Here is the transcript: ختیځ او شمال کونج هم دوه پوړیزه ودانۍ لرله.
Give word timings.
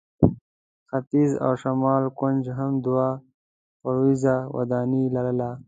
ختیځ 0.89 1.31
او 1.45 1.51
شمال 1.61 2.03
کونج 2.17 2.43
هم 2.57 2.71
دوه 2.85 3.07
پوړیزه 3.81 4.35
ودانۍ 4.57 5.03
لرله. 5.15 5.51